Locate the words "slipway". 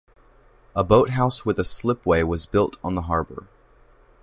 1.63-2.23